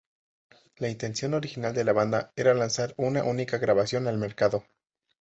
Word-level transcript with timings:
La 0.77 0.89
intención 0.89 1.35
original 1.35 1.75
de 1.75 1.83
la 1.83 1.93
banda 1.93 2.33
era 2.35 2.55
lanzar 2.55 2.95
una 2.97 3.23
única 3.23 3.59
grabación 3.59 4.07
al 4.07 4.17
mercado. 4.17 4.65